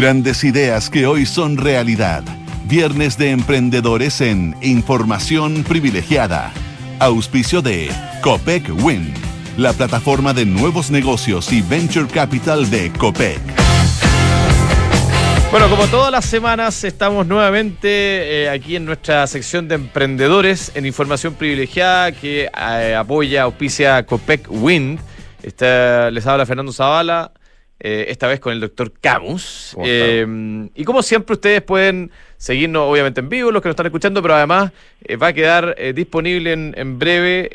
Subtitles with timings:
[0.00, 2.22] Grandes ideas que hoy son realidad.
[2.66, 6.52] Viernes de Emprendedores en Información Privilegiada.
[7.00, 7.90] Auspicio de
[8.22, 9.12] Copec Wind,
[9.56, 13.40] la plataforma de nuevos negocios y venture capital de Copec.
[15.50, 20.86] Bueno, como todas las semanas, estamos nuevamente eh, aquí en nuestra sección de emprendedores en
[20.86, 25.00] información privilegiada que eh, apoya, auspicia Copec Wind.
[25.42, 27.32] les habla Fernando Zavala,
[27.80, 29.76] eh, esta vez con el doctor Camus.
[29.82, 34.34] y como siempre, ustedes pueden seguirnos obviamente en vivo, los que nos están escuchando, pero
[34.34, 34.72] además
[35.20, 37.48] va a quedar disponible en, breve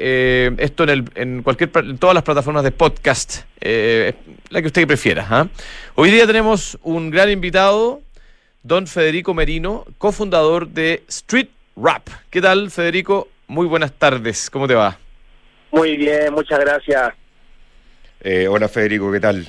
[0.58, 5.26] esto en, el, en cualquier en todas las plataformas de podcast, la que usted prefiera.
[5.30, 5.48] ¿ah?
[5.96, 8.02] Hoy día tenemos un gran invitado,
[8.64, 12.08] don Federico Merino, cofundador de Street Rap.
[12.30, 13.28] ¿Qué tal, Federico?
[13.48, 14.98] Muy buenas tardes, ¿cómo te va?
[15.72, 17.14] Muy bien, muchas gracias.
[18.22, 19.48] Eh, hola, Federico, ¿qué tal?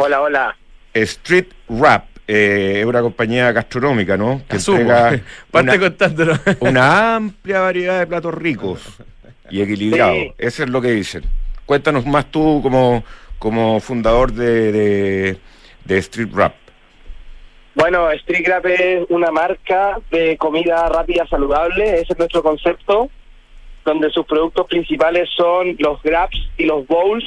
[0.00, 0.56] Hola, hola.
[0.94, 4.42] Street Rap eh, es una compañía gastronómica, ¿no?
[4.48, 5.20] Que entrega
[5.52, 8.80] una, una amplia variedad de platos ricos
[9.50, 10.34] y equilibrados.
[10.38, 11.24] Eso es lo que dicen.
[11.66, 13.02] Cuéntanos más tú como
[13.38, 15.38] como fundador de,
[15.88, 16.54] Street Rap?
[17.74, 23.08] Bueno, Street Rap es una marca de comida rápida saludable, ese es nuestro concepto,
[23.84, 27.24] donde sus productos principales son los grabs y los bowls,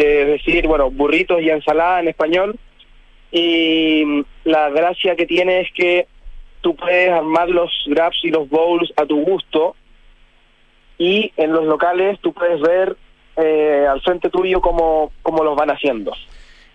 [0.00, 2.56] es decir, bueno, burritos y ensalada en español.
[3.32, 6.06] Y la gracia que tiene es que
[6.60, 9.76] tú puedes armar los grabs y los bowls a tu gusto
[11.00, 12.94] y en los locales tú puedes ver
[13.36, 16.12] eh, al frente tuyo como, como los van haciendo.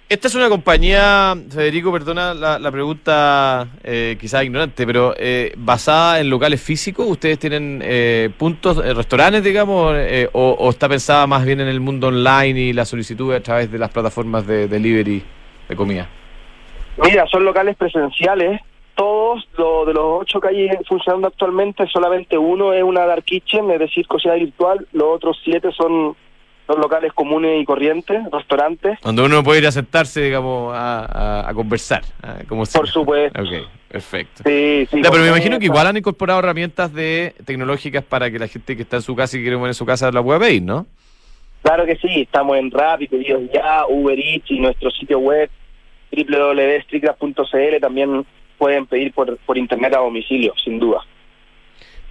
[0.07, 6.29] Esta es una compañía, Federico, perdona la, pregunta eh, quizás ignorante, pero eh, basada en
[6.29, 9.95] locales físicos, ¿ustedes tienen eh, puntos, restaurantes, digamos,
[10.33, 13.79] o, está pensada más bien en el mundo online y la solicitud a través de
[13.79, 15.23] las plataformas de delivery
[15.67, 16.07] de comida?
[17.03, 18.61] Mira, son locales presenciales,
[18.93, 23.71] todos lo, de los ocho que hay funcionando actualmente, solamente uno es una dark kitchen,
[23.71, 26.15] es decir, cocina virtual, los otros siete son
[26.67, 28.99] son locales comunes y corrientes, restaurantes.
[29.01, 32.03] Donde uno puede ir a sentarse, digamos, a, conversar.
[32.47, 33.41] como Por supuesto.
[33.41, 34.43] Ok, perfecto.
[34.45, 35.01] Sí, sí.
[35.01, 38.81] pero me imagino que igual han incorporado herramientas de tecnológicas para que la gente que
[38.81, 40.87] está en su casa y quiere poner en su casa la pueda pedir, ¿no?
[41.61, 45.49] Claro que sí, estamos en Rappi, Pedidos Ya, Uber Eats y nuestro sitio web
[46.11, 48.25] www.strictcraft.cl también
[48.57, 51.01] pueden pedir por, por internet a domicilio, sin duda.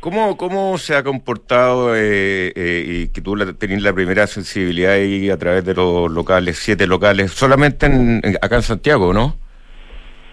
[0.05, 5.31] ¿Cómo, ¿Cómo se ha comportado eh, eh, y que tú tenés la primera sensibilidad ahí
[5.31, 9.35] a través de los locales, siete locales, solamente en, acá en Santiago, no?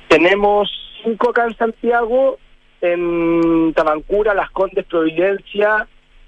[0.09, 0.69] Tenemos
[1.01, 2.37] cinco acá en Santiago,
[2.81, 5.87] en Tabancura, Las Condes, Providencia,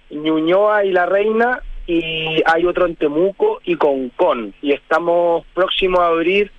[0.09, 4.53] Ñuñoa y La Reina, y hay otro en Temuco y Concón.
[4.61, 6.49] Y estamos próximos a abrir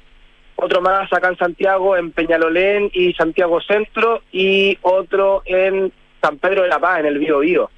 [0.57, 5.91] otro más acá en Santiago, en Peñalolén y Santiago Centro, y otro en
[6.25, 7.71] San Pedro de la Paz, en el Bío Bío.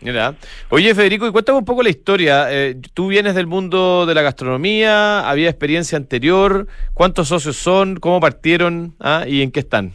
[0.00, 0.34] Mira.
[0.70, 2.48] Oye, Federico, y cuéntame un poco la historia.
[2.50, 7.96] Eh, tú vienes del mundo de la gastronomía, había experiencia anterior, ¿cuántos socios son?
[7.96, 8.94] ¿Cómo partieron?
[8.98, 9.92] Ah, ¿Y en qué están?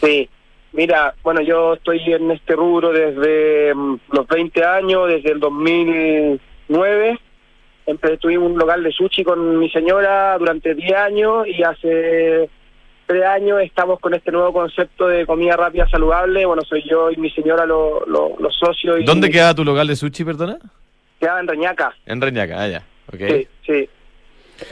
[0.00, 0.28] Sí,
[0.72, 7.18] mira, bueno, yo estoy en este rubro desde mm, los 20 años, desde el 2009.
[7.86, 12.50] Empecé, tuvimos un local de sushi con mi señora durante 10 años y hace
[13.06, 16.44] tres años estamos con este nuevo concepto de comida rápida saludable.
[16.44, 19.04] Bueno, soy yo y mi señora los socios.
[19.04, 20.58] ¿Dónde queda tu local de sushi, perdona?
[21.20, 21.94] Queda en Reñaca.
[22.04, 22.82] En Reñaca, ah, ya.
[23.16, 23.88] Sí, sí.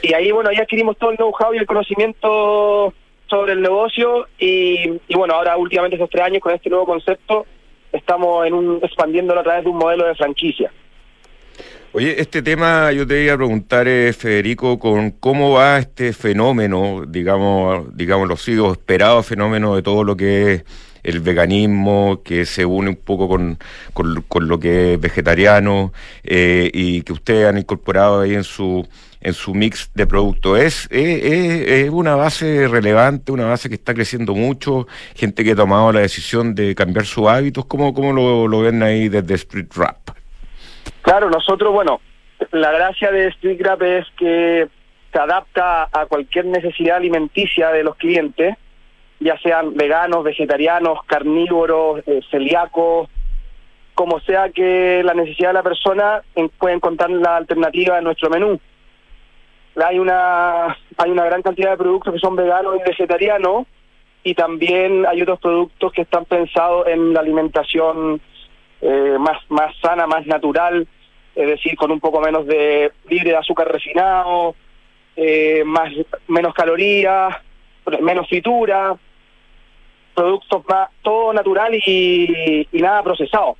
[0.03, 2.93] Y ahí, bueno, ya adquirimos todo el know-how y el conocimiento
[3.27, 7.47] sobre el negocio y, y, bueno, ahora últimamente esos tres años con este nuevo concepto
[7.93, 10.73] estamos en un, expandiéndolo a través de un modelo de franquicia.
[11.97, 17.05] Oye, este tema yo te iba a preguntar, eh, Federico, con cómo va este fenómeno,
[17.06, 20.65] digamos, digamos, los sigo esperado fenómeno de todo lo que es
[21.05, 23.60] el veganismo, que se une un poco con,
[23.93, 25.93] con, lo que es vegetariano
[26.25, 28.84] eh, y que ustedes han incorporado ahí en su
[29.21, 30.59] en su mix de productos.
[30.59, 35.93] Es, es, una base relevante, una base que está creciendo mucho, gente que ha tomado
[35.93, 37.67] la decisión de cambiar sus hábitos.
[37.67, 40.24] ¿Cómo, cómo lo, lo ven ahí desde Street Rap?
[41.03, 42.01] Claro, nosotros, bueno,
[42.51, 44.69] la gracia de Street Grab es que
[45.13, 48.57] se adapta a cualquier necesidad alimenticia de los clientes,
[49.21, 53.09] ya sean veganos, vegetarianos, carnívoros, eh, celíacos,
[53.95, 56.23] como sea que la necesidad de la persona
[56.59, 58.59] puede encontrar la alternativa en nuestro menú.
[59.77, 63.67] Hay una hay una gran cantidad de productos que son veganos y vegetarianos
[64.25, 68.21] y también hay otros productos que están pensados en la alimentación
[68.85, 70.87] eh, más, más sana, más natural,
[71.35, 74.55] es decir, con un poco menos de libre de azúcar refinado,
[75.17, 75.91] eh, más
[76.29, 77.35] menos calorías,
[78.01, 78.95] menos fritura,
[80.15, 83.57] productos más, todo natural y, nada procesado.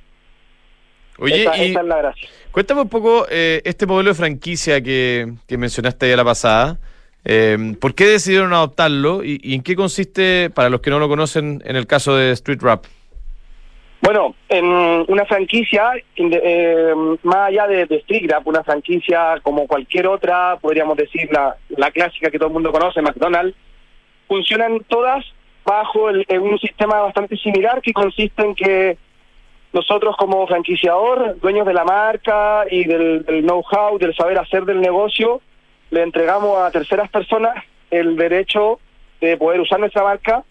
[1.17, 2.29] Oye, esa, es la gracia.
[2.51, 6.77] Cuéntame un poco eh, este modelo de franquicia que, que mencionaste ya la pasada.
[7.27, 11.63] Eh, ¿Por qué decidieron adoptarlo y, en qué consiste, para los que no lo conocen,
[11.65, 12.85] en el caso de Street Rap?
[14.05, 14.65] Bueno, en
[15.07, 16.93] una franquicia, eh,
[17.23, 22.49] más allá de, Rap, una franquicia como cualquier otra, podríamos decir la, clásica que todo
[22.49, 23.57] el mundo conoce, McDonald's,
[24.27, 25.25] funcionan todas
[25.65, 28.99] bajo un sistema bastante similar que consiste en que
[29.73, 35.41] nosotros como franquiciador, dueños de la marca y del, know-how, del saber hacer del negocio,
[35.89, 37.55] le entregamos a terceras personas
[37.89, 38.79] el derecho
[39.19, 40.43] de poder usar nuestra marca,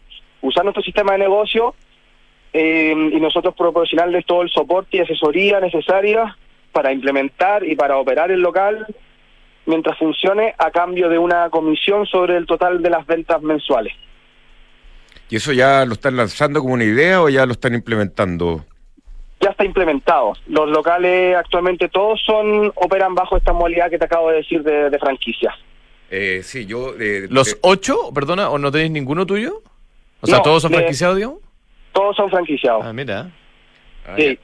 [0.42, 1.76] usar nuestro sistema de negocio
[2.54, 6.36] eh, y nosotros proporcionarles todo el soporte y asesoría necesaria
[6.70, 8.86] para implementar y para operar el local
[9.66, 13.92] mientras funcione a cambio de una comisión sobre el total de las ventas mensuales.
[15.28, 18.64] ¿Y eso ya lo están lanzando como una idea o ya lo están implementando?
[19.40, 20.34] Ya está implementado.
[20.46, 24.90] Los locales actualmente todos son operan bajo esta modalidad que te acabo de decir de,
[24.90, 25.54] de franquicias.
[26.08, 26.94] Eh, sí, yo...
[27.30, 29.62] ¿Los ocho, perdona, o no tenéis ninguno tuyo?
[30.20, 31.43] O sea, ¿todos son franquiciados, digamos?
[31.94, 32.84] Todos son franquiciados.
[32.84, 33.30] Ah, mira.
[34.06, 34.38] Ah, sí.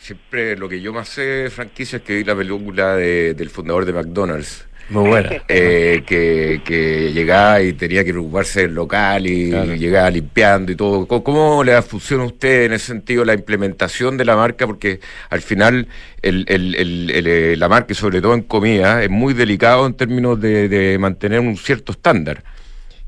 [0.00, 3.84] Siempre lo que yo más sé de franquicia es que vi la película del fundador
[3.86, 4.66] de McDonald's.
[4.88, 5.30] Muy buena.
[5.48, 11.06] Eh, que, que, llegaba y tenía que preocuparse del local y, llegaba limpiando y todo.
[11.06, 14.66] ¿Cómo, le funciona a usted en ese sentido la implementación de la marca?
[14.66, 14.98] Porque
[15.30, 15.86] al final
[16.20, 19.94] el, el, el, eh, la marca, y sobre todo en comida, es muy delicado en
[19.94, 22.42] términos de, de mantener un cierto estándar.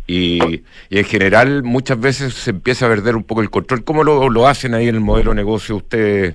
[0.07, 3.85] Y, y, en general muchas veces se empieza a perder un poco el control.
[3.85, 6.35] ¿Cómo lo, lo hacen ahí en el modelo de negocio ustedes,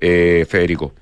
[0.00, 0.92] eh, Federico?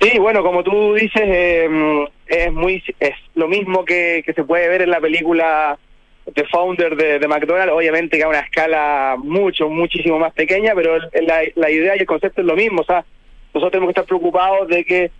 [0.00, 4.68] Sí, bueno, como tú dices, eh, es muy es lo mismo que, que se puede
[4.68, 5.76] ver en la película
[6.34, 11.40] The Founder de, McDonald's, obviamente que a una escala mucho, muchísimo más pequeña, pero la,
[11.54, 13.04] la idea y el concepto es lo mismo, o sea,
[13.54, 15.10] nosotros tenemos que estar preocupados de que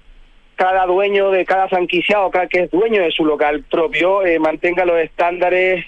[0.58, 4.84] cada dueño de cada franquiciado, cada que es dueño de su local propio, eh, mantenga
[4.84, 5.86] los estándares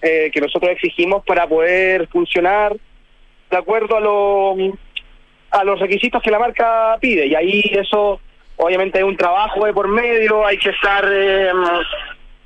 [0.00, 2.74] eh, que nosotros exigimos para poder funcionar
[3.50, 4.72] de acuerdo a los
[5.50, 7.26] a los requisitos que la marca pide.
[7.26, 8.18] Y ahí eso
[8.56, 11.50] obviamente hay un trabajo de por medio hay que estar eh,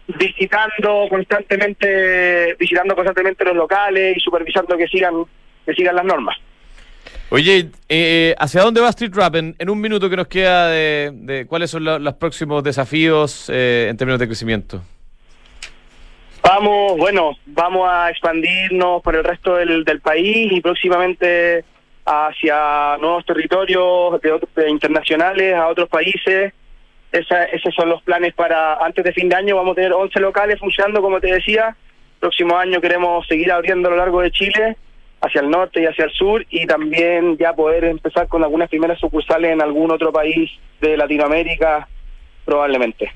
[0.09, 5.25] visitando constantemente visitando constantemente los locales y supervisando que sigan
[5.65, 6.37] que sigan las normas
[7.35, 9.37] Oye, eh, ¿hacia dónde va Street Rap?
[9.37, 14.21] En, un minuto que nos queda de, cuáles son los próximos desafíos eh, en términos
[14.21, 14.83] de crecimiento.
[16.43, 21.65] Vamos, bueno, vamos a expandirnos por el resto del, país y próximamente
[22.05, 26.53] hacia nuevos territorios de, internacionales, a otros países.
[27.13, 29.57] esos son los planes para antes de fin de año.
[29.57, 31.75] Vamos a tener 11 locales funcionando, como te decía.
[32.21, 34.77] Próximo año queremos seguir abriendo a lo largo de Chile
[35.23, 38.99] hacia el norte y hacia el sur y también ya poder empezar con algunas primeras
[38.99, 41.89] sucursales en algún otro país de Latinoamérica
[42.45, 43.13] probablemente.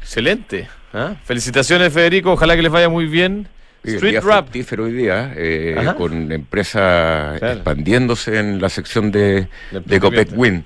[0.00, 0.68] Excelente.
[0.94, 1.16] ¿ah?
[1.24, 3.48] Felicitaciones Federico, ojalá que les vaya muy bien.
[3.82, 4.48] Street Rap.
[4.78, 10.64] hoy día, eh, con empresa expandiéndose en la sección de, de Copec Win.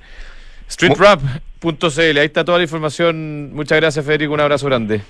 [0.71, 3.53] StreetRap.cl, ahí está toda la información.
[3.53, 5.03] Muchas gracias Federico, un abrazo grande.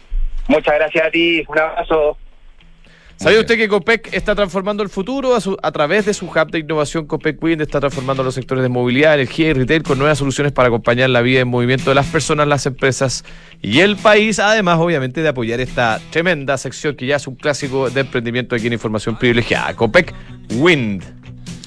[0.48, 2.16] Muchas gracias a ti, un abrazo.
[3.20, 7.04] ¿Sabía usted que COPEC está transformando el futuro a, través de su hub de innovación
[7.04, 7.60] COPEC Wind?
[7.60, 11.20] Está transformando los sectores de movilidad, energía y retail con nuevas soluciones para acompañar la
[11.20, 13.26] vida en movimiento de las personas, las empresas
[13.60, 14.38] y el país.
[14.38, 18.68] Además, obviamente, de apoyar esta tremenda sección que ya es un clásico de emprendimiento aquí
[18.68, 19.74] en Información Privilegiada.
[19.74, 20.14] COPEC
[20.54, 21.19] Wind.